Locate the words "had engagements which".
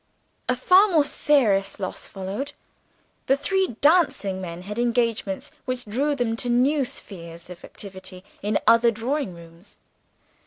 4.63-5.85